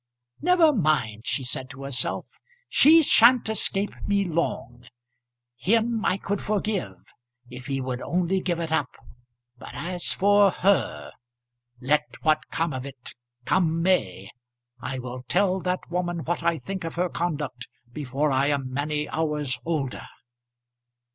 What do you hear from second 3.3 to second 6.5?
escape me long. Him I could